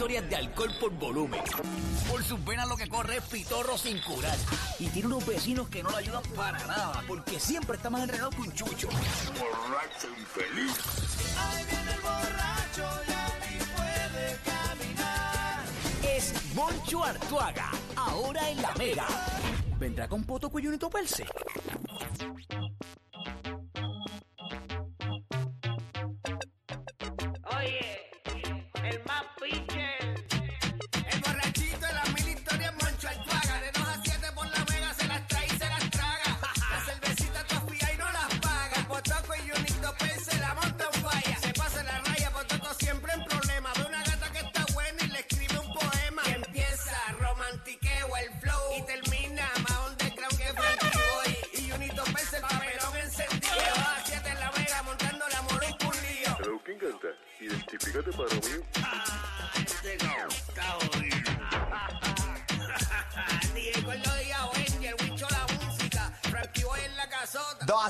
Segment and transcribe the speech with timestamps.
[0.00, 1.42] historias de alcohol por volumen.
[2.08, 4.38] Por sus venas lo que corre es pitorro sin curar.
[4.78, 8.30] Y tiene unos vecinos que no lo ayudan para nada, porque siempre está más enredado
[8.30, 8.88] que un chucho.
[8.88, 10.72] Borracho infeliz.
[11.38, 15.64] Ahí viene el borracho, ya ni puede caminar.
[16.02, 19.06] Es Moncho Artuaga, ahora en la Mega.
[19.78, 21.26] ¿Vendrá con Poto Cuyunito Perse?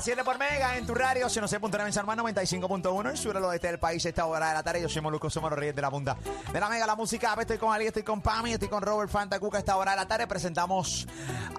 [0.01, 3.11] A 7 por mega en tu radio, se nos sé punto en San Juan 95.1
[3.11, 4.81] en sur lo este del país, esta hora de la tarde.
[4.81, 6.17] Yo soy Moluco, somos los reyes de la punta
[6.51, 7.35] de la mega, la música.
[7.39, 9.59] Estoy con Ali, estoy con Pami, estoy con Robert Fanta Cuca.
[9.59, 11.07] Esta hora de la tarde presentamos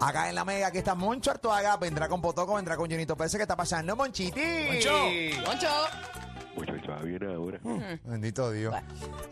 [0.00, 0.66] acá en la mega.
[0.66, 3.36] Aquí está Moncho Artuaga, vendrá con Potoco, vendrá con Junito Pérez.
[3.36, 4.40] ¿Qué está pasando, Monchiti?
[4.40, 5.06] Moncho.
[5.46, 5.68] Muchacho,
[7.02, 7.60] viene ahora.
[8.04, 8.74] Bendito Dios.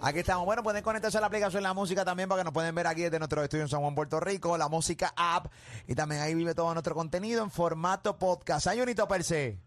[0.01, 0.45] Aquí estamos.
[0.45, 3.03] Bueno, pueden conectarse a la aplicación La Música también para que nos pueden ver aquí
[3.03, 5.53] desde nuestro estudio en San Juan, Puerto Rico, la música app.
[5.87, 8.67] Y también ahí vive todo nuestro contenido en formato podcast.
[8.67, 9.59] ¿Hay Junito Perse?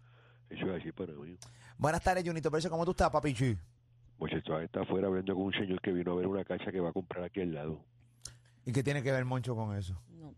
[0.50, 1.38] Eso es así para mí.
[1.78, 2.70] Buenas tardes, Junito Perse.
[2.70, 3.58] ¿Cómo tú estás, papichi?
[4.20, 6.90] Muchacho, está afuera hablando con un señor que vino a ver una casa que va
[6.90, 7.84] a comprar aquí al lado.
[8.66, 10.00] ¿Y qué tiene que ver Moncho con eso?
[10.10, 10.34] No.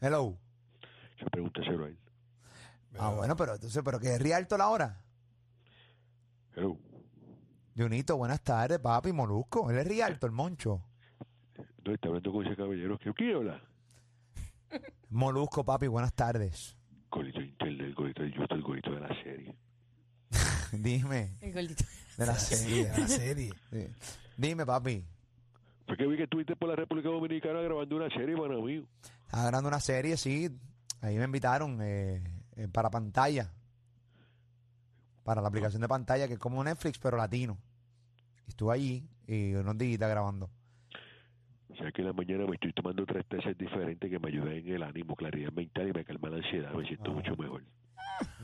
[0.00, 0.36] Hello.
[1.18, 1.98] Yo pregúntaselo a él.
[2.98, 5.03] Ah, bueno, pero entonces, ¿pero qué es Rialto la hora?
[6.56, 6.78] Hello.
[7.76, 9.70] Junito, buenas tardes, papi, Molusco.
[9.70, 10.82] Él es Rialto, el Moncho.
[11.84, 12.98] No, está hablando con ese caballero.
[12.98, 13.62] ¿Qué quiere hablar?
[15.10, 16.76] Molusco, papi, buenas tardes.
[17.10, 19.54] Golito internet, el golito del justo, el golito de la serie.
[20.72, 21.84] Dime, El gordito.
[22.16, 22.84] de la serie.
[22.90, 23.52] de la serie.
[23.70, 23.86] Sí.
[24.36, 25.04] Dime, papi.
[25.86, 28.86] Fue que vi que estuviste por la República Dominicana grabando una serie para mí.
[29.26, 30.48] Estaba grabando una serie, sí.
[31.02, 32.22] Ahí me invitaron eh,
[32.56, 33.52] eh, para pantalla.
[35.24, 37.58] Para la aplicación de pantalla, que es como Netflix, pero latino.
[38.46, 40.50] Y estuve allí y unos días grabando.
[41.70, 44.52] O sea que en la mañana me estoy tomando tres tesis diferentes que me ayudan
[44.52, 46.72] en el ánimo, claridad mental y me calma la ansiedad.
[46.72, 47.14] Me siento Ah.
[47.14, 47.64] mucho mejor.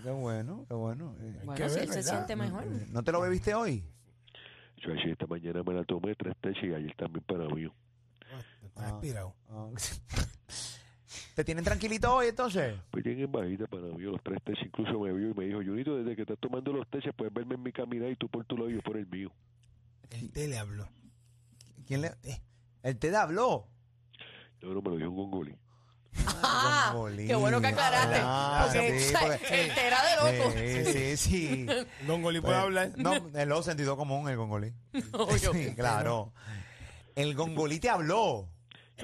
[0.02, 1.14] Qué bueno, qué bueno.
[1.20, 2.64] Eh, Bueno, que si ver, él se siente mejor.
[2.90, 3.84] ¿No te lo bebiste hoy?
[4.78, 7.68] Yo así esta mañana me la tomé tres tesis y ayer también para mí.
[8.88, 9.34] Inspirado.
[9.50, 9.68] Ah.
[11.40, 12.74] ¿Te tienen tranquilito hoy entonces?
[12.90, 14.66] Pues tienen bajita para mí los tres tesis.
[14.66, 17.54] Incluso me vio y me dijo, Junito, desde que estás tomando los tesis puedes verme
[17.54, 19.32] en mi caminar y tú por tu lado y yo por el mío.
[20.10, 20.86] El té le habló.
[21.86, 22.08] ¿Quién le...?
[22.24, 22.42] eh,
[22.82, 23.66] ¿El te habló?
[24.60, 25.56] No, no, me lo dijo un gongolí.
[26.42, 27.26] Ah, Gongolí.
[27.26, 28.16] qué bueno que aclaraste.
[28.22, 30.50] Ah, porque, sí, o sea, porque- el te era de loco.
[30.52, 31.66] Sí, sí, sí.
[32.06, 32.92] Gongoli puede Pues, hablar.
[32.98, 34.74] No, es lo sentido común, el gongolí.
[34.92, 36.34] Sí, claro.
[37.14, 38.46] El gongolí te habló.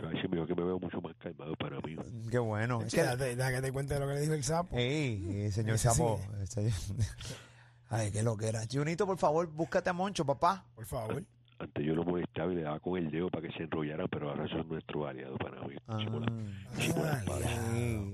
[0.02, 1.96] Me dijo que me veo mucho más calmado para mí.
[2.30, 2.82] Qué bueno.
[2.82, 4.76] Es que- déjate que te cuente lo que le dijo el sapo.
[4.76, 6.20] Ey, señor Ese sí Sapo.
[6.42, 6.70] ese-
[7.88, 8.62] Ay, qué lo que era.
[8.70, 10.64] Junito, por favor, búscate a Moncho, papá.
[10.74, 11.24] Por favor.
[11.58, 14.28] Antes yo lo molestaba y le daba con el dedo para que se enrollaran, pero
[14.28, 15.74] ahora son nuestros aliados para mí.
[15.86, 15.96] Ah.
[15.98, 17.50] Hicimos, las, hicimos las paces.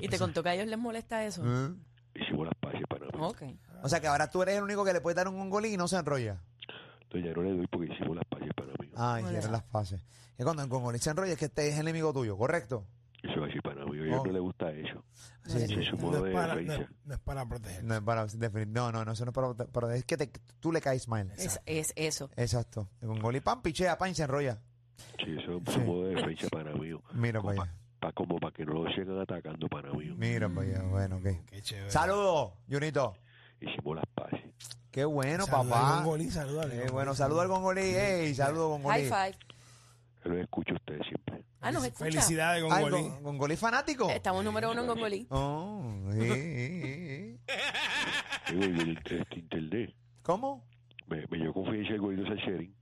[0.01, 1.43] Y te contó que a ellos les molesta eso.
[1.45, 1.75] ¿Eh?
[2.15, 3.11] Hicimos las paces para mí.
[3.19, 3.43] Ok.
[3.83, 5.77] O sea que ahora tú eres el único que le puede dar un gongolí y
[5.77, 6.41] no se enrolla.
[7.13, 8.91] Entonces ya no le doy porque hicimos las paces para mí.
[8.97, 10.03] Ah, hicieron las fases.
[10.39, 12.87] Y cuando el gongolí se enrolla es que este es el enemigo tuyo, ¿correcto?
[13.23, 13.99] Eso es así para mí.
[14.01, 14.27] A ellos Oh.
[14.27, 15.05] no les gusta eso.
[15.47, 15.75] Sí, sí.
[15.81, 17.85] es su No modo es de para, no es, no es para proteger.
[17.85, 18.69] No es para definir.
[18.69, 19.55] No, no, no, eso no es para.
[19.55, 21.31] Pero es que te- tú le caes mal.
[21.37, 22.31] Es, es eso.
[22.37, 22.89] Exacto.
[23.01, 24.59] El gongolí, pam, pichea, pan y se enrolla.
[25.25, 25.73] Sí, eso es Sí.
[25.75, 26.91] su modo de defensa para mí.
[27.13, 27.79] Mira Como para allá.
[28.01, 30.13] para como para que no lo sigan atacando para mí.
[30.17, 30.83] Mira para allá.
[30.85, 31.27] Bueno, ok.
[31.47, 31.91] Qué chévere.
[31.91, 33.15] Saludos, Junito.
[33.63, 34.41] Hicimos las paces.
[34.91, 35.97] Qué bueno, Saluda al papá.
[36.03, 36.93] Gongolí, saluda al Eh, Gongolí.
[36.93, 37.81] bueno, saludo al gongolí.
[37.81, 39.09] Ey, saludo gongolí.
[39.09, 39.39] High five.
[40.25, 41.45] Yo los escucho a ustedes siempre.
[41.61, 42.05] Ah, nos escucha.
[42.11, 43.03] Felicidades, Ay, Gongolí.
[43.03, 44.11] Gon- gongolí fanático.
[44.11, 45.27] Estamos número uno en Gongolí.
[45.31, 45.83] Oh,
[46.13, 47.39] sí, sí, sí.
[48.53, 49.95] Digo, y el este internet.
[50.23, 50.65] ¿Cómo?
[51.07, 52.75] Me, me dio confidencia el gordo Salcherin.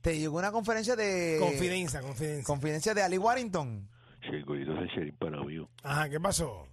[0.00, 1.38] Te llegó una conferencia de.
[1.40, 2.44] Confidencia, confidencia.
[2.44, 3.88] Confidencia de Ali Warrington.
[4.22, 5.66] Sí, el gordo Salcherin para mí.
[5.82, 6.66] Ajá, ¿qué pasó?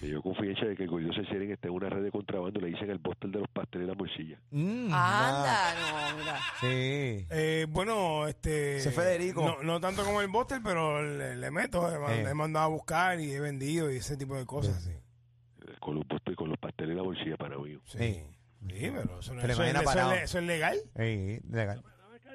[0.00, 2.60] Me dio confidencia de que el gordo Salcherin está en una red de contrabando.
[2.60, 4.38] Le dicen el bóster de los pasteles de la morcilla.
[4.52, 5.74] Mm, Anda,
[6.12, 6.38] no, mira.
[6.60, 7.26] Sí.
[7.30, 8.76] Eh, bueno, este...
[8.76, 9.42] Ese Federico.
[9.44, 11.88] No, no tanto como el Buster, pero le, le meto.
[12.08, 12.26] He, Eh.
[12.30, 14.90] he mandado a buscar y he vendido y ese tipo de cosas, sí.
[14.90, 17.76] Eh, Con los bóster, con los pasteles de la morcilla para mí.
[17.86, 18.22] Sí, Sí.
[18.68, 20.76] sí pero eso, no, eso, es, eso es le- eso es legal.
[20.96, 21.82] Sí, legal.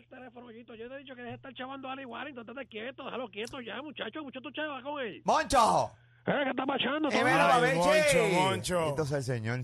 [0.09, 0.75] teléfono, Ollito.
[0.75, 2.47] Yo te he dicho que dejes de estar chavando a Ali Warrington.
[2.47, 4.21] Estate quieto, déjalo quieto ya, muchacho.
[4.23, 5.21] Mucho chavas con él.
[5.25, 5.91] ¡Moncho!
[6.25, 7.09] Eh, ¿Qué está pasando?
[7.09, 7.71] ¡Eh, ¿Todo mira, bien?
[7.73, 7.77] Ay!
[7.77, 8.89] Moncho, Moncho.
[8.89, 9.59] Entonces el señor.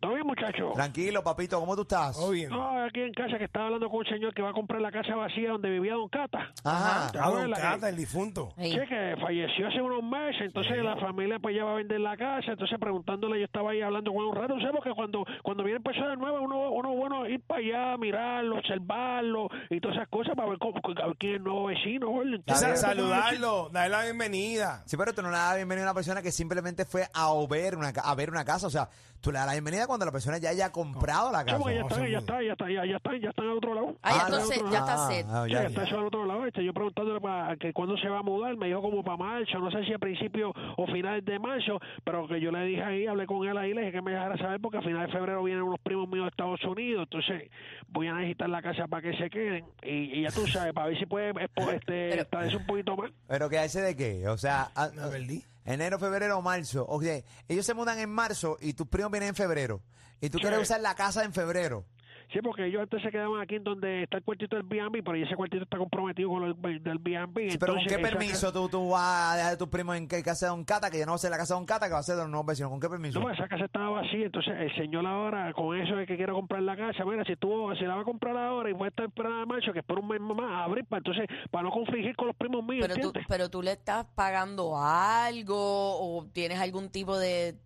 [0.00, 0.70] ¿Todo bien, muchacho?
[0.74, 2.16] Tranquilo, papito, ¿cómo tú estás?
[2.16, 2.50] Todo bien.
[2.50, 4.92] No, aquí en casa que estaba hablando con un señor que va a comprar la
[4.92, 6.52] casa vacía donde vivía Don Cata.
[6.64, 7.10] Ajá.
[7.10, 8.52] ¿Te Ah, don Cata, el difunto.
[8.58, 12.16] Sí, que falleció hace unos meses, entonces la familia pues ya va a vender la
[12.16, 14.82] casa, entonces preguntándole, yo estaba ahí hablando con él un rato, ¿sabes?
[14.84, 19.80] que cuando cuando viene persona nueva, uno, uno bueno ir para allá, mirarlo, observarlo y
[19.80, 22.76] todas esas cosas para ver cómo, a ver quién es el nuevo vecino, bien.
[22.76, 24.82] saludarlo, darle la bienvenida.
[24.86, 27.28] Sí, pero tú no le das la bienvenida a una persona que simplemente fue a
[27.48, 28.66] ver una, ca- a ver una casa.
[28.66, 28.88] O sea,
[29.20, 31.58] tú le das la bienvenida cuando la persona ya haya comprado la Sí, casa.
[31.58, 33.56] porque ya no, está, se ya está, ya está, ya, ya está, ya están al
[33.58, 33.96] otro lado.
[34.02, 35.26] Ah, ya, Ah, entonces, no, ya está Ah, set.
[35.28, 36.46] ah, ya, está eso al otro lado.
[36.46, 39.58] Este, yo preguntándole para que cuándo se va a mudar, me dijo como para marzo,
[39.58, 43.06] no sé si a principios o finales de marzo, pero que yo le dije ahí,
[43.06, 45.42] hablé con él ahí, le dije que me dejara saber porque a finales de febrero
[45.42, 47.50] vienen unos primos míos de Estados Unidos, entonces
[47.88, 50.88] voy a necesitar la casa para que se queden y, y ya tú sabes, para
[50.88, 53.10] ver si puede expo- este, Pero- establecerse un poquito más.
[53.26, 54.28] ¿Pero qué hace de qué?
[54.28, 55.42] O sea, a- perdí.
[55.72, 56.86] Enero, febrero, marzo.
[56.88, 59.82] O sea, ellos se mudan en marzo y tus primos vienen en febrero.
[60.20, 61.84] Y tú quieres usar la casa en febrero.
[62.32, 65.16] Sí, porque ellos antes se quedaban aquí en donde está el cuartito del B&B, pero
[65.16, 67.50] ese cuartito está comprometido con el del B&B.
[67.50, 70.06] Sí, pero ¿con entonces qué permiso tú, tú vas a dejar a tus primos en
[70.06, 70.90] casa de Don Cata?
[70.90, 72.16] Que ya no va a ser la casa de Don Cata, que va a ser
[72.16, 72.70] de los nuevos vecinos.
[72.70, 73.18] ¿Con qué permiso?
[73.18, 76.32] No, pues, esa casa estaba vacía, entonces el señor ahora, con eso de que quiere
[76.32, 77.48] comprar la casa, mira, si tú
[77.78, 80.08] si la va a comprar ahora y puede estar esperando a marzo, que espera un
[80.08, 83.20] mes más a abrir, para entonces, para no confligir con los primos míos, Pero tú,
[83.26, 87.56] pero tú le estás pagando algo o tienes algún tipo de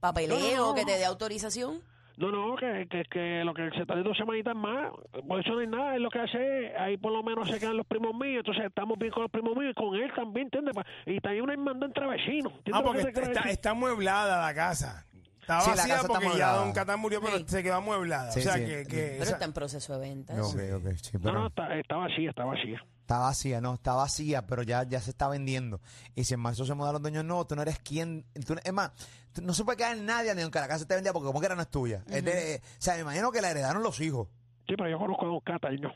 [0.00, 0.74] papeleo No, no, no.
[0.74, 1.82] que te dé autorización.
[2.20, 4.92] No, no, que, que, que lo que se tarde dos semanitas más,
[5.26, 7.78] por eso no hay nada, es lo que hace, ahí por lo menos se quedan
[7.78, 10.74] los primos míos, entonces estamos bien con los primos míos y con él también, ¿entiendes?
[10.74, 14.54] Pa- Y también una hermandad entre vecinos, ¿entiendes Ah, porque está, está, está amueblada la
[14.54, 15.06] casa.
[15.40, 16.52] Está Sí, la vacía está porque ya.
[16.52, 17.44] Don Cata murió, pero Sí.
[17.48, 18.30] se quedó amueblada.
[18.32, 18.66] Sí, o sea, sí.
[18.66, 18.84] que...
[18.84, 20.34] que Pero esa- está en proceso de venta.
[20.34, 22.84] Ok, ok, sí, No, pero no, está, está vacía, está vacía.
[23.10, 25.80] Está vacía, no, está vacía, pero ya, ya se está vendiendo.
[26.14, 28.24] Y si en marzo se mudan los dueños nuevos, tú no eres quien.
[28.46, 28.92] Tú, es más,
[29.32, 31.46] tú- no se puede quedar nadie ni aunque la casa esté vendida porque como que
[31.46, 32.04] era no es tuya.
[32.08, 34.28] Es de- o sea, me imagino que la heredaron los hijos.
[34.68, 35.90] Sí, pero yo conozco a Don Cata, y no.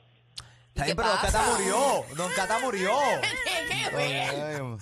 [0.71, 1.19] Está bien, pero Don?
[1.19, 2.05] Cata murió.
[2.17, 2.91] Don Cata murió.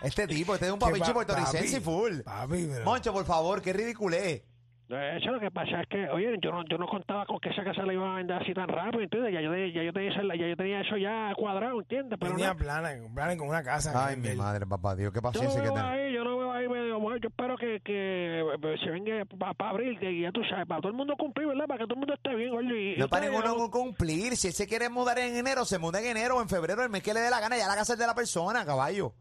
[0.00, 2.20] Este tipo, este es un que papichi pa- puertorricense papi, full.
[2.20, 2.84] Papi, pero...
[2.84, 4.42] Moncho, por favor, qué ridiculez.
[4.90, 7.50] Eh, Eso lo que pasa es que, oye, yo no, yo no contaba con que
[7.50, 9.34] esa casa la iban a vender así tan rápido, ¿entiendes?
[9.34, 12.18] Ya yo, te- ya yo, tenía, esa- ya yo tenía eso ya cuadrado, ¿entiendes?
[12.18, 13.92] Pero Tenía no, planes, planes con una casa.
[13.94, 15.90] Ay, que mi madre, papá Dios, qué yo no paciencia que veo tenés.
[15.90, 18.42] ahí, yo no veo ahí medio bueno, Yo espero que, que
[18.82, 19.24] se venga
[19.54, 21.66] para abril, que ya tú sabes, para todo el mundo cumplir, ¿verdad?
[21.66, 22.94] Para que todo el mundo esté bien, oye.
[22.94, 24.36] y No para ninguno cumplir.
[24.38, 26.88] Si él se quiere mudar en enero, se muda en enero o en febrero, el
[26.88, 27.58] mes que le dé la gana.
[27.58, 29.12] Ya la casa es de la persona, caballo.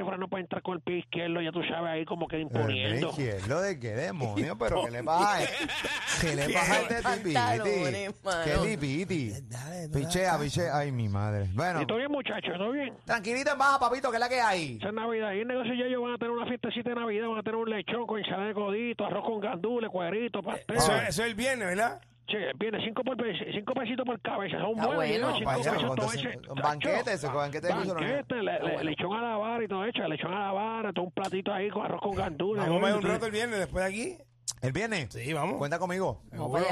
[0.00, 2.42] Ahora no puede entrar con el pie izquierdo, ya tú sabes, ahí como que El
[2.42, 3.10] imponiendo.
[3.10, 5.48] izquierdo de qué demonio, pero ¿qué le pasa?
[6.20, 7.34] ¿Qué le pasa a este tipiti?
[8.44, 9.32] ¿Qué tipiti?
[9.92, 10.76] Pichea, pichea.
[10.76, 11.48] Ay, mi madre.
[11.54, 12.54] Bueno, ¿Y todo bien, muchachos?
[12.56, 12.94] ¿Todo bien?
[13.04, 14.76] tranquilito en baja, papito, que es la que hay.
[14.78, 15.32] Esa es Navidad.
[15.32, 17.56] Y el negocio ya ellos van a tener una fiestecita de Navidad, van a tener
[17.56, 20.76] un lechón con ensalada de codito, arroz con gandules, cueritos, pastel.
[20.76, 22.00] Eso, eso es el viernes, ¿verdad?
[22.28, 23.16] Sí, viene cinco, por,
[23.54, 24.58] cinco pesitos por cabeza.
[24.58, 25.28] Son buenos, bueno.
[25.30, 25.36] ¿no?
[25.36, 27.68] cinco Vaya, pesos todo ese- banquete, ese, banquete.
[27.68, 28.82] Banquete, le- le- bueno.
[28.82, 30.02] lechón a la vara y todo hecho.
[30.08, 32.66] Lechón a la vara, todo un platito ahí con arroz con gandules.
[32.66, 34.18] Vamos a ver un rato el viernes después de aquí.
[34.62, 35.06] ¿Él viene?
[35.10, 35.58] Sí, vamos.
[35.58, 36.22] Cuenta conmigo.
[36.32, 36.62] Vamos.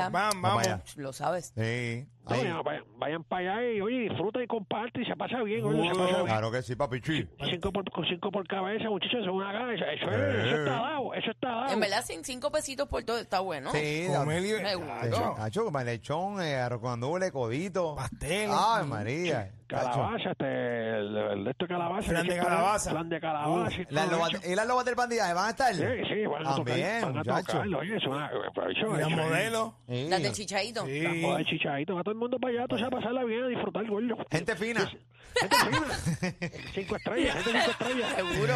[0.41, 0.97] Vamos.
[0.97, 1.53] Lo sabes.
[1.57, 2.07] Sí.
[2.27, 2.41] No, Ahí.
[2.43, 5.83] vayan, vayan, vayan para allá y, oye, disfruta y comparte y se pasa bien, oye,
[5.89, 6.25] se pasa bien.
[6.27, 7.29] Claro que sí, papichi.
[7.51, 9.75] Cinco por, con cinco por cabeza, muchachos, eso es una gana.
[9.75, 11.73] Eso, eso, es- eso está dado, eso está dado.
[11.75, 13.71] En verdad, sin cinco pesitos por todo está bueno.
[13.73, 14.07] Sí.
[14.09, 17.95] Tacho, Hacho, como lechón, eh, arroz con andule, codito.
[17.97, 18.51] Pastel.
[18.53, 19.51] Ay, María.
[19.67, 22.23] Calabaza, este, el, el de esto de calabaza.
[22.23, 22.91] Que de calabaza.
[22.91, 23.81] Flan de calabaza.
[23.81, 24.53] y Las lobas- eso.
[24.53, 25.75] ¿Y las lobas del bandidaje van a estar?
[25.75, 26.65] Sí, sí, van a tocar.
[26.75, 29.73] También, van a tocarlo, oye, eso, una- eso, Y las eso, modelos.
[29.89, 30.85] Las del chichadito.
[30.87, 31.01] Sí.
[31.01, 34.17] Las modas de todo el mundo para allá, tú sabes, pasarla bien, a disfrutar, gordo.
[34.31, 34.91] Gente fina.
[35.35, 36.41] Gente fina.
[36.75, 38.15] cinco estrellas, gente cinco estrellas.
[38.15, 38.55] Seguro.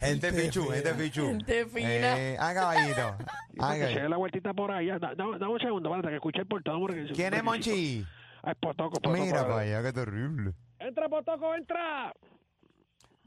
[0.00, 1.26] Gente fichu, gente fichu.
[1.26, 2.18] Gente fina.
[2.18, 3.16] Eh, ah, caballito.
[3.60, 4.98] Ah, Que se dé la vueltita por allá.
[4.98, 6.78] Da- Dame, dame un segundo, para que escuche el portado.
[6.80, 8.06] porque- ¿Quién es Monchi?
[8.46, 9.16] Es Potoco, Potoco.
[9.16, 10.52] Mira para allá, qué terrible.
[10.78, 12.14] Entra, Potoco, entra.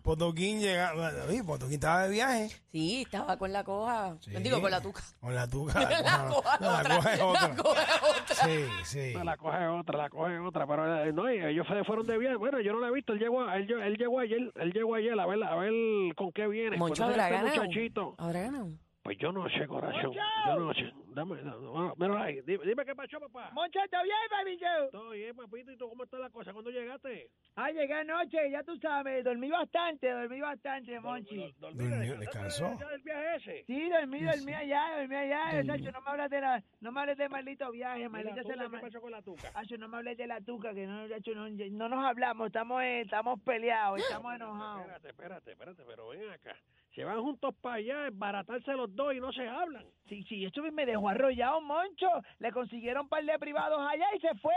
[0.03, 0.93] Potoquín llega.
[1.27, 2.49] Oye, Potoquín estaba de viaje.
[2.71, 4.15] Sí, estaba con la coja.
[4.41, 5.01] Digo, con la tuca.
[5.19, 5.79] Con la tuca.
[6.01, 6.95] La coja No, la otra.
[6.95, 7.47] coja es otra.
[7.49, 8.35] La coja es otra.
[8.45, 9.13] Sí, sí.
[9.13, 12.37] No, la coge otra, la coge otra, pero eh, no, ellos se fueron de bien.
[12.37, 15.19] Bueno, yo no la he visto, él llegó, él, él llegó ayer, él llegó ayer
[15.19, 15.71] a ver, a ver
[16.15, 16.77] con qué viene.
[16.77, 17.63] Moncho Pues, habrá este ganado.
[17.63, 18.69] muchachito, Habrá ganado.
[19.03, 20.13] Pues yo no sé, corazón.
[20.13, 20.93] Yo no sé.
[21.07, 22.39] Dame, dame, ahí.
[22.41, 23.49] Dime, dime qué pasó, papá.
[23.51, 24.65] Moncho, ¿está bien, papito?
[24.91, 25.71] Todo bien, papito.
[25.71, 26.53] ¿Y tú cómo está la cosa?
[26.53, 27.29] ¿Cuándo llegaste?
[27.55, 31.35] Ah, llegué anoche, ya tú sabes, dormí bastante, dormí bastante, Monchi.
[31.59, 32.89] Dor- Durmió, ¿Descansaste descansó.
[32.89, 33.63] del viaje ese?
[33.65, 37.17] Sí, dormí, dormí allá, dormí allá, Sacho, no me hables de la, no me hables
[37.17, 39.51] de maldito viaje, ¿Y la maldita sea la ¿Qué pasó con la tuca?
[39.51, 43.39] Sacho, no me hables de la tuca, que no, no nos hablamos, estamos, eh, estamos
[43.41, 44.81] peleados, estamos enojados.
[44.81, 46.55] Espérate, espérate, espérate, pero ven acá.
[46.93, 49.85] Se van juntos para allá, embaratarse los dos y no se hablan.
[50.09, 54.19] Sí, sí, esto me dejó arrollado, Moncho, le consiguieron un par de privados allá y
[54.19, 54.53] se fue.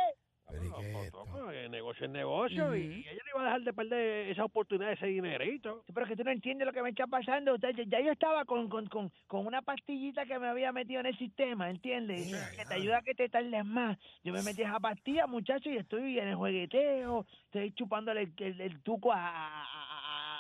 [0.51, 1.19] Pero ¿y No, qué es esto?
[1.25, 4.45] toco, el negocio es negocio y, y ella no iba a dejar de perder esa
[4.45, 5.83] oportunidad, ese dinerito.
[5.87, 7.57] Sí, Pero que tú no entiendes lo que me está pasando.
[7.57, 11.07] Ya, ya yo estaba con, con, con, con una pastillita que me había metido en
[11.07, 12.27] el sistema, ¿entiendes?
[12.57, 13.97] Que te ayuda a que te tardes más.
[14.23, 18.61] Yo me metí esa pastilla, muchacho, y estoy en el juegueteo, estoy chupándole el, el-
[18.61, 19.17] el tuco a,
[19.63, 19.94] a-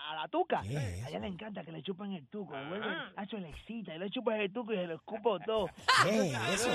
[0.05, 0.61] a- a la tuca.
[0.63, 2.55] ¿Qué es A ella le encanta que le chupen el tuco.
[2.55, 2.69] Ajá.
[2.69, 5.69] Vuelve, Hacho, le excita, y le chupas el tuco y se lo escupo todo.
[6.05, 6.71] ¿Qué es eso?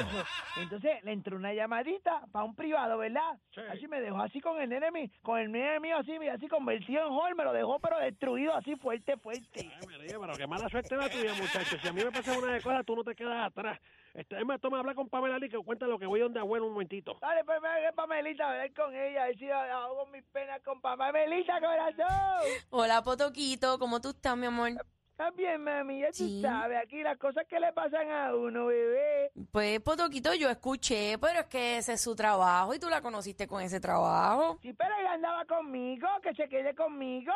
[0.57, 3.37] Entonces le entró una llamadita para un privado, ¿verdad?
[3.53, 3.61] Sí.
[3.71, 6.47] Así me dejó así con el nene mío, con el nene mío así, mira, así
[6.47, 9.71] convertido en Hall, me lo dejó pero destruido así fuerte, fuerte.
[9.79, 11.77] Ay, María, pero qué mala suerte la tuya, muchacho.
[11.81, 13.79] Si a mí me pasa una de cosas, tú no te quedas atrás.
[14.19, 16.65] Este, es más, toma, habla con Pamela Lee, que cuenta lo que voy donde abuelo
[16.65, 17.17] un momentito.
[17.21, 20.81] Dale, pues me Pamelita, a hablar con ella, a ver si hago mis penas con
[20.81, 22.49] Pamelita, corazón.
[22.69, 24.71] Hola, Potoquito, ¿cómo tú estás, mi amor?
[25.11, 26.41] Está bien, mami, ya tú Sí.
[26.41, 29.31] sabes, aquí las cosas que le pasan a uno, bebé.
[29.53, 33.47] Pues, Potoquito, yo escuché, pero es que ese es su trabajo y tú la conociste
[33.47, 34.59] con ese trabajo.
[34.61, 37.31] Sí, pero ella andaba conmigo, que se quede conmigo.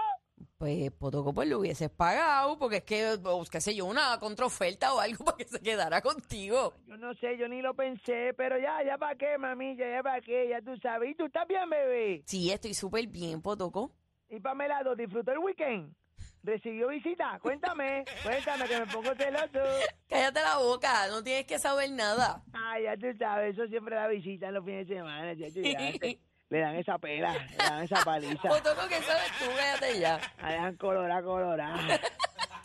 [0.63, 4.93] Pues, Potoco, pues lo hubieses pagado, porque es que, pues, qué sé yo, una contraoferta
[4.93, 6.73] o algo para que se quedara contigo.
[6.87, 10.21] Yo no sé, yo ni lo pensé, pero ya, ya para qué, mami, ya, para
[10.21, 11.11] qué, ya tú sabes.
[11.11, 12.23] ¿Y tú estás bien, bebé?
[12.27, 13.91] Sí, estoy súper bien, Potoco.
[14.29, 15.93] Y Pamela, ¿lo disfrutó el weekend?
[16.43, 17.37] ¿Recibió visita?
[17.41, 19.59] Cuéntame, cuéntame que me pongo celoso.
[20.07, 22.41] Cállate la boca, no tienes que saber nada.
[22.53, 25.61] Ay, ya tú sabes, eso siempre da visita en los fines de semana, ya tú
[25.73, 26.19] sabes.
[26.49, 28.47] Le dan esa pela, le dan esa paliza.
[28.47, 29.45] Potoco, ¿qué sabes tú?
[29.55, 30.19] Cállate ya.
[30.41, 31.99] La dejan colorada, colorada.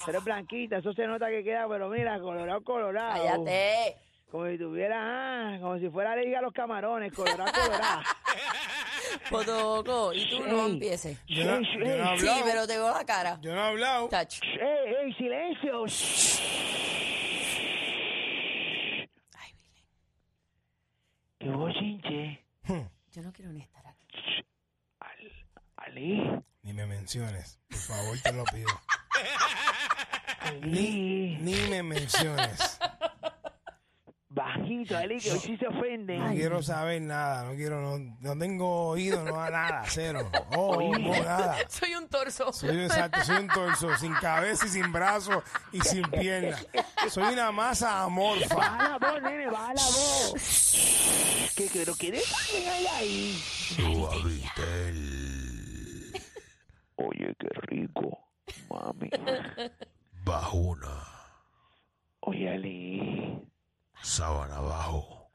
[0.05, 3.25] Pero es blanquita, eso se nota que queda, pero mira, colorado, colorado.
[3.25, 3.97] Cállate.
[4.31, 8.03] Como si tuviera, ah, como si fuera liga a los camarones, colorado, colorado.
[9.31, 10.73] Potoco, y tú no Ey.
[10.73, 11.19] empieces.
[11.27, 13.39] Yo no, yo no he Sí, pero te veo la cara.
[13.41, 14.11] Yo no he hablado.
[14.13, 15.85] ¡Ey, ey, silencio!
[19.35, 19.87] Ay, Billy,
[21.39, 22.45] ¡Qué bochinche!
[23.13, 24.45] yo no quiero ni estar aquí.
[24.99, 25.33] Al,
[25.77, 27.61] Ali, Ni me menciones.
[27.69, 28.69] Por favor, te lo pido.
[30.41, 32.81] Ali, Ni me menciones.
[34.29, 36.19] bajito, Ali, que hoy sí se ofenden.
[36.19, 37.45] No quiero saber nada.
[37.45, 39.85] No quiero, no, no tengo oído, no nada.
[39.87, 40.29] Cero.
[40.57, 41.59] Oh, no, nada.
[41.69, 42.53] Soy un torso.
[42.53, 46.59] Soy exacto, soy un torso, sin cabeza y sin brazo y sin pierna.
[47.09, 48.57] Soy una masa amorfa.
[48.57, 50.35] Baja la voz, nene, baja la voz.
[51.73, 53.43] ¿Qué, pero qué desorden hay ahí?
[56.97, 58.19] Oye, qué rico,
[58.69, 59.11] mami.
[60.25, 61.05] Bajuna,
[62.21, 63.41] Oye, Ali,
[64.03, 65.31] sábana abajo,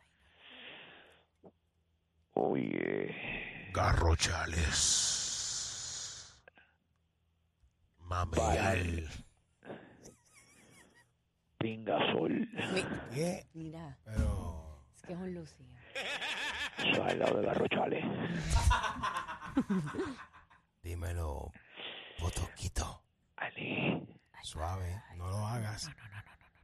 [2.33, 3.15] oye.
[3.73, 4.77] garrochales,
[7.99, 9.09] mameyal,
[11.57, 12.47] Pingasol.
[13.53, 14.83] Mira, Pero.
[14.95, 15.79] es que es un Lucía.
[16.77, 18.05] Eso al lado de Garrochales.
[20.83, 21.51] Dímelo,
[22.19, 23.01] potoquito.
[23.37, 24.05] Ali,
[24.41, 25.89] Suave, no lo hagas.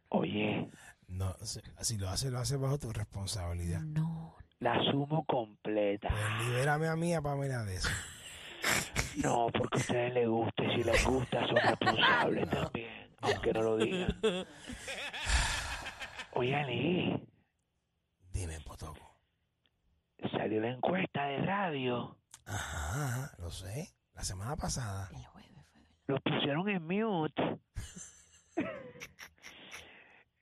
[0.09, 0.69] oye,
[1.07, 3.81] No, si, si lo haces, lo haces bajo tu responsabilidad.
[3.81, 4.36] No.
[4.59, 6.09] la sumo completa.
[6.09, 7.89] Pues libérame a mí, a Pamela, de eso.
[9.24, 13.62] No, porque a ustedes les gusta y si les gusta son responsables también, aunque no
[13.63, 14.19] lo digan.
[16.33, 17.27] Oye, Ali,
[18.31, 19.08] Dime, potoco.
[20.31, 22.17] Salió la encuesta de radio.
[22.45, 23.89] Ajá, lo sé.
[24.13, 25.09] La semana pasada.
[25.11, 25.81] El jueves fue.
[26.07, 27.59] Los pusieron en mute.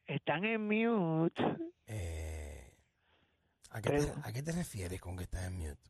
[0.07, 1.43] Están en mute.
[1.85, 2.71] Eh,
[3.71, 5.89] ¿a, qué te, Pero- ¿A qué te refieres con que estás en mute?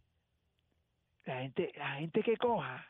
[1.25, 2.85] La gente, la gente que coja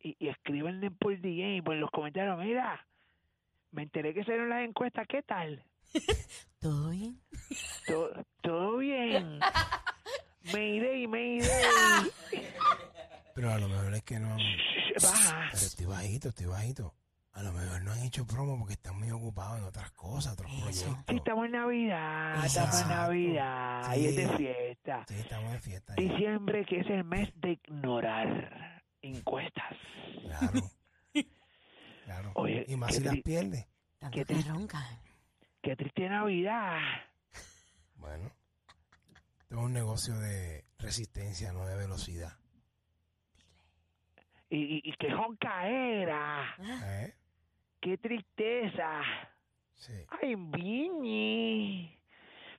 [0.00, 2.86] y, y escriben por DM, por los comentarios, mira,
[3.70, 5.62] me enteré que salieron las encuestas, ¿qué tal?
[6.60, 7.20] ¿Todo bien?
[7.86, 9.38] Todo, todo bien.
[10.52, 12.10] Mayday, Mayday.
[13.34, 14.36] Pero a lo mejor es que no.
[15.02, 15.48] Baja.
[15.52, 16.94] Pero estoy bajito, estoy bajito.
[17.32, 20.48] A lo mejor no han hecho promo porque están muy ocupados en otras cosas, otros
[20.52, 20.96] proyectos.
[21.08, 22.88] Sí, estamos en Navidad, estamos en.
[22.88, 25.04] Navidad, y es de fiesta.
[25.08, 25.94] Sí, estamos de fiesta.
[25.96, 26.02] ya.
[26.02, 29.76] Diciembre, que es el mes de ignorar encuestas.
[30.22, 30.70] Claro.
[32.04, 32.32] Claro.
[32.34, 33.66] Oye, y más si las tri- pierdes.
[33.98, 34.84] Tanto ¿Qué que te- roncan.
[35.64, 36.78] Qué triste Navidad.
[37.96, 38.30] Bueno,
[39.48, 42.36] tengo un negocio de resistencia, no de velocidad.
[44.50, 46.54] Y, y, y qué jonca era.
[46.60, 47.14] ¿Eh?
[47.80, 49.00] Qué tristeza.
[49.74, 49.94] Sí.
[50.20, 51.98] Ay, Vini.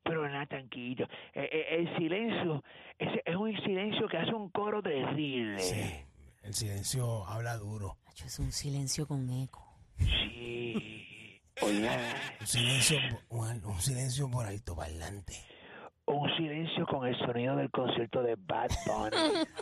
[0.04, 1.06] Pero nada, tranquilo.
[1.36, 2.64] Eh, eh, el silencio,
[2.98, 5.60] ese es un silencio que hace un coro terrible.
[5.60, 6.06] Sí.
[6.42, 8.00] El silencio habla duro.
[8.26, 9.78] Es un silencio con eco.
[10.00, 10.95] Sí.
[11.62, 11.98] Oiga,
[12.42, 12.98] Un silencio,
[13.30, 15.34] un, un silencio por alto parlante.
[16.06, 19.46] un silencio con el sonido del concierto de Bad Bunny.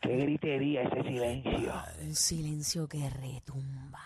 [0.00, 1.72] Qué gritería ese silencio.
[2.00, 4.00] Un silencio que retumba.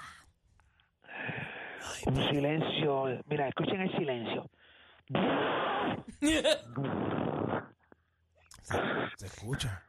[2.07, 3.23] Un silencio.
[3.27, 4.51] Mira, escuchen el silencio.
[9.17, 9.83] Se escucha.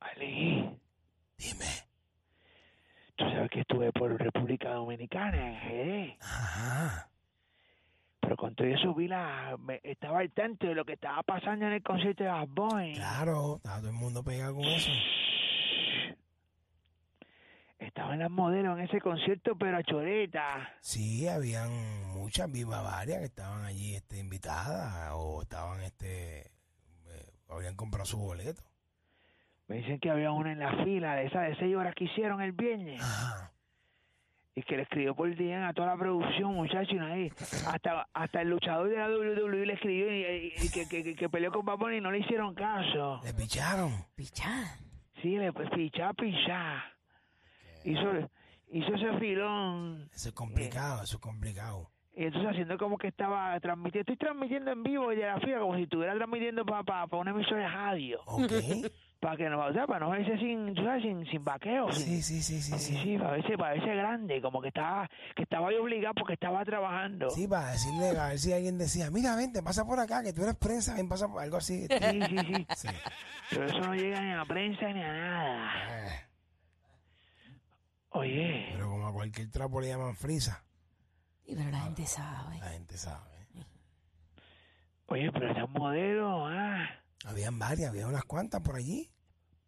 [0.00, 0.78] Ali,
[1.38, 1.85] Dime.
[3.16, 6.18] Tú sabes que estuve por República Dominicana, en Jerez.
[6.20, 7.08] Ajá.
[8.20, 9.56] Pero con todo eso vi la...
[9.58, 12.94] me- estaba al tanto de lo que estaba pasando en el concierto de Bad Bunny.
[12.94, 14.90] Claro, está todo el mundo pegado con eso.
[17.78, 20.72] Estaban las modelos en ese concierto, pero a choreta.
[20.80, 21.70] Sí, habían
[22.14, 28.18] muchas, vi varias que estaban allí este, invitadas o estaban, este, eh, habían comprado su
[28.18, 28.62] boleto.
[29.68, 32.40] Me dicen que había una en la fila de esas de seis horas que hicieron
[32.40, 33.00] el viernes.
[33.02, 33.52] Ajá.
[34.54, 37.30] Y que le escribió por día a toda la producción, muchachos, y.
[37.66, 41.14] Hasta, hasta el luchador de la WWE le escribió y, y- y que, que, que-
[41.14, 43.20] que peleó con Babón y no le hicieron caso.
[43.24, 43.92] Le picharon.
[44.14, 44.78] Pichá.
[45.20, 46.84] Sí, le pues, pichá, pichá.
[47.84, 48.30] Hizo,
[48.70, 50.08] hizo ese filón.
[50.14, 51.90] Eso es complicado, eso es complicado.
[52.14, 54.10] Y entonces haciendo como que estaba transmitiendo.
[54.12, 57.32] Estoy transmitiendo en vivo desde la fila, como si estuviera transmitiendo para pa, pa una
[57.32, 58.20] emisora de radio.
[58.24, 58.52] Ok.
[59.18, 61.90] Para que no, o sea, para no verse sin, sabes, sin, sin vaqueo.
[61.90, 63.18] sin- Sí, sí, sí, sí, Sí, sí.
[63.18, 67.30] para verse, para verse grande, como que estaba, que estaba ahí obligado porque estaba trabajando.
[67.30, 70.42] Sí, para decirle, a ver si alguien decía, mira, vente, pasa por acá, que tú
[70.42, 71.86] eres prensa, ven, pasa por algo así.
[71.88, 72.66] Sí, sí, sí.
[72.76, 72.88] Sí.
[73.50, 75.72] Pero eso no llega ni a la prensa ni a nada.
[76.06, 76.20] Eh,
[78.10, 80.62] Oye, Pero como a cualquier trapo le llaman frisa,
[81.44, 82.58] Y pero la gente sabe.
[82.58, 83.30] la gente sabe.
[85.06, 86.86] oye, pero esas modelos, ah,
[87.24, 89.08] Habían varias, había unas cuantas por allí.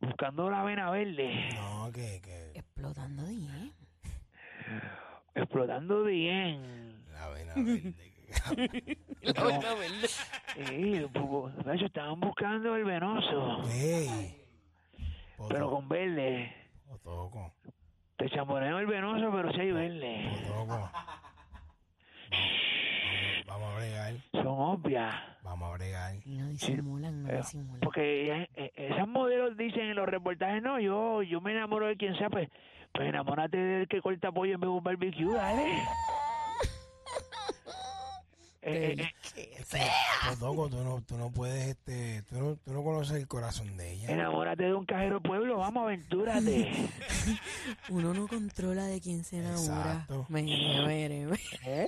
[0.00, 3.72] buscando la vena verde, No, que, que Explotando bien.
[5.34, 7.04] explotando bien.
[7.12, 7.94] la vena verde.
[9.22, 10.08] La vaina verde.
[10.68, 11.08] Sí, de
[11.86, 14.36] estaban buscando el venoso, Ey.
[15.48, 16.54] pero con verde.
[16.86, 17.54] Potoco,
[18.18, 20.30] Te chambonean el venoso, pero si hay verde.
[20.46, 20.90] potoco.
[23.58, 25.14] vamos a bregar, Son obvias.
[25.42, 26.14] vamos a bregar.
[26.24, 27.80] Y no disimulan, no Eh, disimulan.
[27.80, 32.16] Porque eh, esas modelos dicen en los reportajes, no, yo yo me enamoro de quien
[32.16, 32.48] sea, pues,
[32.92, 35.64] pues enamórate del que corta pollo en vez de un barbecue, dale.
[38.60, 39.80] Eh, eh, eh, Es que,
[40.30, 43.92] Potoco, tú no, tú no puedes, este, tú no, tú no conoces el corazón de
[43.92, 44.10] ella.
[44.10, 46.70] enamórate de un cajero pueblo, vamos, aventúrate.
[47.88, 49.92] Uno no controla de quién se enamora.
[49.92, 50.26] Exacto.
[50.28, 51.38] Mire, mire, mire.
[51.64, 51.86] ¿Eh?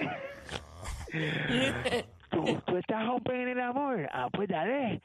[2.30, 4.08] ¿Tú, tú estás open en el amor?
[4.12, 5.02] Ah, pues dale.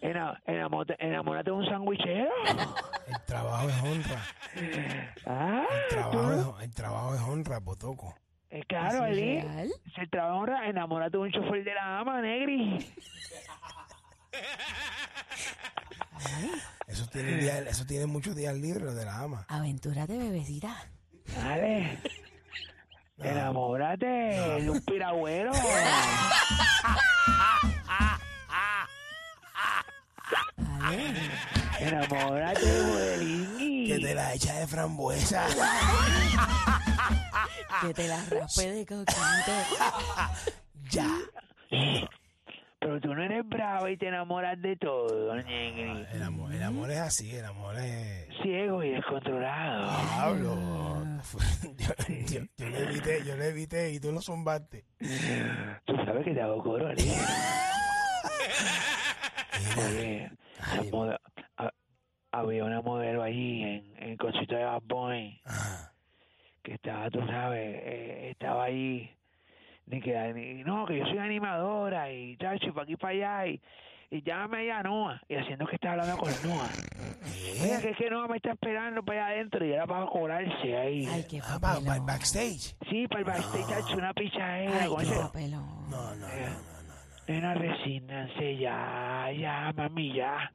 [0.00, 2.28] Ena- enamórate, enamórate de un sandwichero.
[3.06, 4.22] El trabajo es honra.
[5.26, 8.14] Ah, El trabajo es, el trabajo es honra, Potoco.
[8.50, 9.40] eh, claro, ¿Eso es Ali.
[9.42, 9.68] real?
[9.94, 12.78] Si el trabajo honra, enamórate de un chofer de la ama, Negri.
[16.88, 19.44] Eso tiene, día- eso tiene muchos días libres de la ama.
[19.48, 20.74] Aventúrate, bebecita.
[21.36, 21.98] Dale.
[23.18, 25.52] Enamórate de un piragüero.
[31.80, 33.84] Enamórate de.
[33.86, 35.46] Que te la echa de frambuesa.
[37.80, 39.14] Que te la raspe de coquito.
[40.90, 41.08] ya.
[42.96, 45.34] Pero tú no eres bravo y te enamoras de todo.
[45.34, 48.26] El amor, el amor es así, el amor es...
[48.42, 49.90] Ciego y descontrolado.
[50.18, 50.56] Pablo.
[51.76, 51.92] Yo,
[52.26, 54.84] yo, yo le evité, yo le evité y tú lo zumbaste.
[55.84, 56.88] Tú sabes que te hago coro.
[59.76, 60.30] Oye,
[60.60, 61.20] Ay, moda-
[62.32, 64.82] había una modelo allí en, en el concierto de Bad
[65.46, 65.92] ah,
[66.62, 69.10] que estaba, tú sabes, eh, estaba ahí,
[69.86, 73.12] ni que, ni- no, que yo soy animadora y chacho, y para aquí y para
[73.14, 73.60] allá, y,
[74.10, 76.68] y llámame ahí a Noah, y haciendo que estaba hablando con Noah.
[77.62, 80.76] Mira, que es que Noah me está esperando para allá adentro y era para cobrarse
[80.76, 81.06] ahí.
[81.10, 82.76] Ay, qué Ah, para, para el backstage.
[82.90, 85.20] Sí, para el backstage, chacho, una pichadera Ay, con qué ese...
[85.20, 85.90] papelón.
[85.90, 86.94] No, no, no, no, no.
[87.28, 90.52] Nena, resínanse ya, ya, mami, ya.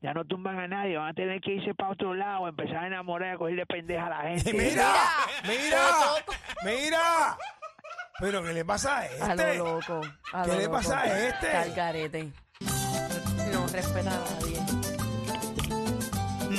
[0.00, 2.86] ya no tumban a nadie, van a tener que irse para otro lado, empezar a
[2.86, 4.52] enamorar, a cogerle pendeja a la gente.
[4.54, 4.92] Mira,
[5.46, 5.82] mira,
[6.64, 7.36] mira.
[8.18, 9.54] Pero ¿qué le pasa a A este?
[9.58, 10.00] lo loco.
[10.32, 10.76] a ¿Qué lo le loco.
[10.76, 11.50] pasa a este?
[11.50, 12.32] Calgarete.
[13.52, 14.60] No respeta a nadie.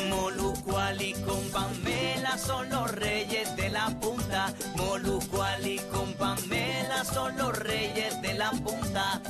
[0.09, 4.53] Molucual y con Pamela son los reyes de la punta.
[4.75, 9.21] Molucual y con Pamela son los reyes de la punta.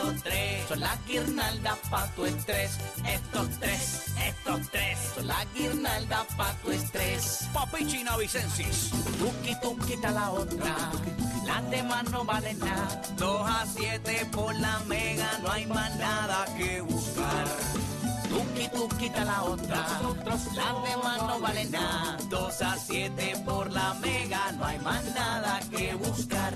[0.00, 2.78] Estos tres, son la guirnalda pa' tu estrés.
[3.06, 7.46] Estos tres, estos tres son la guirnalda pa' tu estrés.
[7.52, 8.90] Papi China Vicencis.
[9.18, 9.54] Tuki
[9.86, 10.74] quita la otra.
[11.44, 13.02] Las demás no valen nada.
[13.18, 17.46] 2 a 7 por la mega, no hay más nada que buscar.
[18.30, 19.84] Tuki quita la otra,
[20.54, 22.16] las demás no valen nada.
[22.30, 26.54] 2 a 7 por la mega, no hay más nada que buscar.